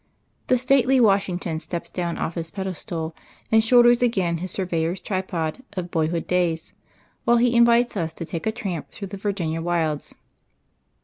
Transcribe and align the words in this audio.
The 0.47 0.57
stately 0.57 0.99
Washington 0.99 1.59
steps 1.59 1.87
down 1.91 2.17
off 2.17 2.33
his 2.33 2.49
pedestal, 2.49 3.15
and 3.51 3.63
shoulders 3.63 4.01
again 4.01 4.39
his 4.39 4.49
surveyor's 4.49 4.99
tripod 4.99 5.61
of 5.73 5.91
boyhood 5.91 6.25
days, 6.25 6.73
while 7.23 7.37
he 7.37 7.55
invites 7.55 7.95
us 7.95 8.11
to 8.13 8.25
take 8.25 8.47
a 8.47 8.51
tramp 8.51 8.89
through 8.89 9.09
the 9.09 9.17
Virginia 9.17 9.61
wilds. 9.61 10.15